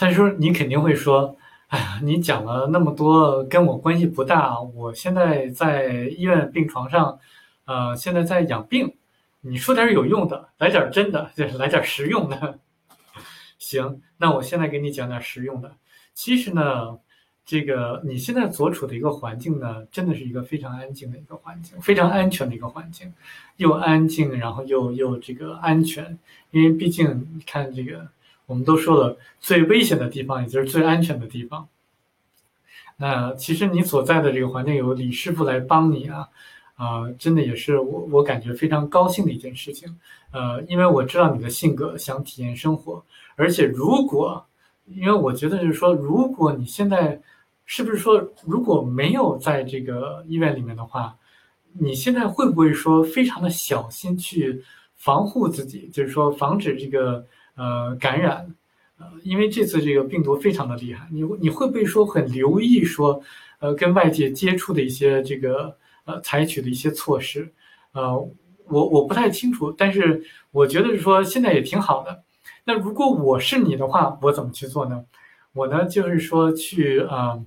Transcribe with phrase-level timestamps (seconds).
[0.00, 7.18] 再说你肯定会说，哎呀，你讲了那么多跟我关系不大，我现在在医院病床上，
[7.66, 8.94] 呃，现在在养病，
[9.42, 12.58] 你说点有用的，来点真的，就是来点实用的。
[13.58, 15.70] 行，那我现在给你讲点实用的。
[16.14, 16.98] 其实呢。
[17.46, 23.12] 这个你现在所处的一个环境呢，真的是一个非常安静的一个环境，非常安全的一个环境，
[23.56, 26.16] 又安静，然后又又这个安全。
[26.52, 28.06] 因为毕竟你看这个，
[28.50, 31.68] 我们都说了，最危险的地方也就是最安全的地方。
[32.96, 36.28] 那其实你所在的这个环境有李师傅来帮你啊，
[36.74, 39.96] 啊，真的也是我我感觉非常高兴的一件事情。
[40.32, 43.04] 呃，因为我知道你的性格，想体验生活，
[43.36, 44.44] 而且如果，
[44.86, 47.22] 因为我觉得就是说，如果你现在。
[47.72, 51.16] 是不是说，如果没有在这个医院里面的话，
[51.78, 54.60] 你现在会不会说非常的小心去
[54.96, 57.24] 防护自己，就是说防止这个
[57.60, 58.54] 呃感染，
[58.98, 63.22] 呃，因为这次这个病毒非常的厉害，你你会不会说很留意说，
[63.58, 67.52] 呃，跟外界接触的一些这个呃采取的一些措施，
[67.92, 68.16] 呃，
[68.66, 72.24] 我我不太清楚，但是我觉得是说现在也挺好的。
[72.64, 75.04] 那如果我是你的话，我怎么去做呢？
[75.52, 77.44] 我呢就是说去啊。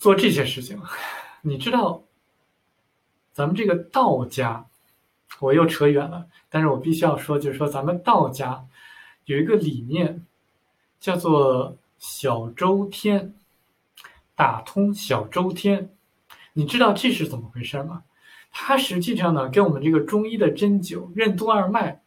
[0.00, 0.80] 做这些事情，
[1.44, 2.02] 你知道，
[3.34, 4.64] 咱们这个道家，
[5.40, 8.64] 我又扯远了，但是我必须要说，就是说咱们道家
[9.24, 10.24] 有一个理念，
[11.00, 13.34] 叫做小周天，
[14.36, 15.90] 打通小周天，
[16.52, 18.04] 你知道这是怎么回事吗？
[18.52, 22.02] 它实际上呢，跟我们这个中医的针灸任督二脉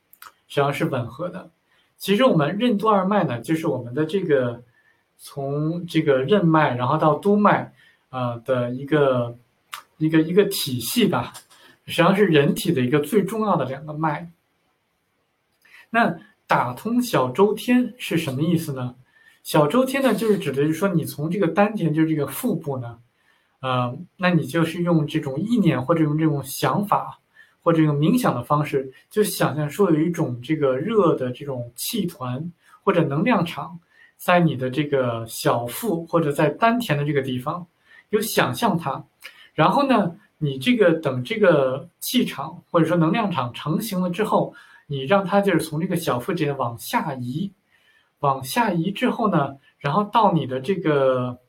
[0.47, 1.51] 实际上是吻合的。
[1.97, 4.63] 其实我们任督二脉呢，就是我们的这个
[5.17, 7.73] 从这个任脉，然后到督脉。
[8.13, 9.35] 啊的一个
[9.97, 11.33] 一个一个体系吧，
[11.85, 14.31] 实际上是人体的一个最重要的两个脉。
[15.89, 16.15] 那
[16.47, 18.95] 打通小周天是什么意思呢？
[19.43, 22.99] 小周天呢，就是指的是说你从这个丹田，就是这个腹部呢，
[23.59, 27.19] 呃，那你就是用这种意念或者用这种想法
[27.61, 32.51] 或者用冥想的方式，就想象说有一种这个热的这种气团
[32.83, 33.79] 或者能量场，
[34.17, 37.66] 在你的这个小腹或者在丹田的这个地方。
[38.11, 39.03] 就想象它，
[39.55, 44.53] 然后呢，你这个等这个气场或者说能量场成型了之后，
[44.87, 47.49] 你让它就是从这个小腹这边往下移，
[48.19, 51.39] 往下移之后呢，然后到你的这个，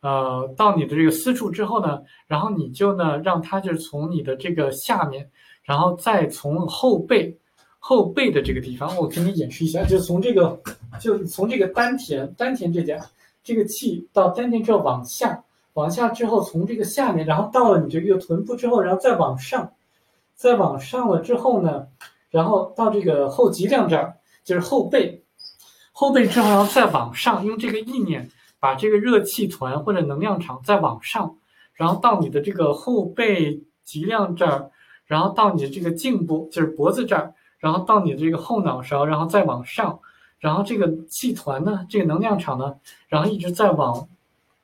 [0.00, 5.30] 呃，到你的这个私处之后呢，然后你就呢让它就是从你的这个下面，
[5.62, 7.38] 然后再从后背，
[7.78, 10.60] 后背的这个地方，我给你演示一下，就从这个，
[10.98, 13.00] 就从这个丹田，丹田这点，
[13.44, 15.43] 这个气到丹田之后往下。
[15.74, 19.72] 往下之后，从这个下面，然后到了你这个臀部之后，然后再往上，
[20.34, 21.88] 再往上了之后呢，
[22.30, 24.14] 然后到这个后脊梁这儿，
[24.44, 25.24] 就是后背，
[25.90, 28.30] 后背之后，然后再往上，用这个意念
[28.60, 31.36] 把这个热气团或者能量场再往上，
[31.74, 34.70] 然后到你的这个后背脊梁这儿，
[35.06, 39.98] 然后到你的这个颈部，就是脖子这儿，然后到你的这个后脑勺，然后再往上，
[40.38, 42.76] 然后这个气团呢，这个能量场呢，
[43.08, 44.08] 然后一直在往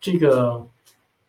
[0.00, 0.68] 这个。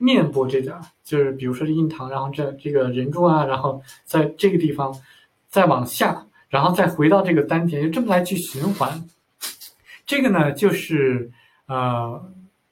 [0.01, 4.93] 面部这点就是，比如说这印堂，然后这这个人中啊，然后在这个地方
[5.47, 9.07] 再往下，然后再回到这个丹田，就这么来去循环。
[10.05, 11.31] 这个呢，就是
[11.67, 12.21] 呃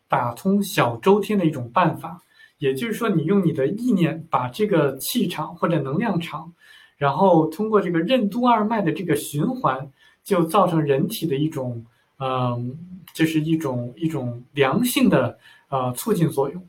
[0.08, 2.22] 打通小周天的一种办法。
[2.58, 6.52] 也就是说，你用你的意念把这个气场或者能量场，
[6.98, 9.90] 然后通过这个任督二脉的这个循环，
[10.26, 11.86] 就造成人体的一种
[12.18, 12.78] 嗯，
[13.14, 16.62] 就是一种一种良性的呃促进作用。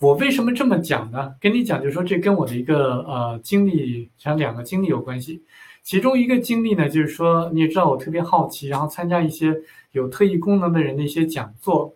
[0.00, 1.34] 我为什么这么讲呢？
[1.38, 5.42] 跟你讲，就是说这跟我的一个呃经历，像两个经历有关系。
[5.82, 9.54] 其中一个经历呢，就是说你也知道我特别好奇，然后参加一些
[9.92, 11.94] 有特异功能的人的一些讲座。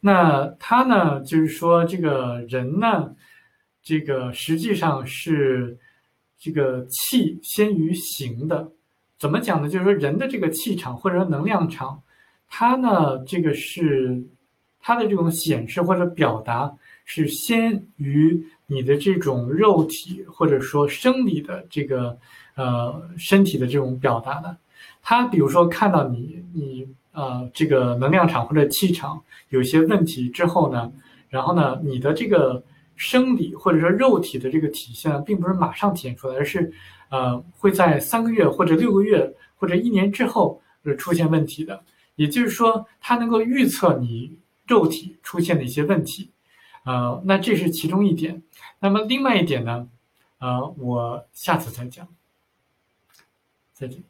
[0.00, 3.14] 那他呢，就是说这个人呢，
[3.82, 5.78] 这个实际上是
[6.38, 8.70] 这个气先于形的。
[9.18, 9.68] 怎么讲呢？
[9.70, 12.02] 就是说人的这个气场或者说能量场，
[12.46, 14.22] 它呢这个是。
[14.86, 16.72] 它的这种显示或者表达
[17.04, 22.16] 是先于你的这种肉体或者说生理的这个
[22.54, 24.56] 呃身体的这种表达的。
[25.02, 30.92] 他比如说看到你你呃这个能量场或者气场有些问题之后呢，
[31.30, 32.62] 然后呢你的这个
[32.94, 36.72] 生理或者说肉体的这个体现并不是马上体现出来，而是
[37.08, 41.82] 呃会在三个月或者六个月或者一年之后是出现问题的。
[42.14, 44.38] 也就是说，它能够预测你。
[44.66, 46.30] 肉体出现的一些问题，
[46.84, 48.42] 呃，那这是其中一点。
[48.80, 49.88] 那么另外一点呢，
[50.38, 52.08] 呃，我下次再讲。
[53.72, 54.02] 再见。